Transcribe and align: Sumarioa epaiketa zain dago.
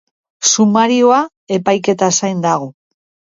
Sumarioa 0.51 1.19
epaiketa 1.59 2.11
zain 2.21 2.43
dago. 2.47 2.73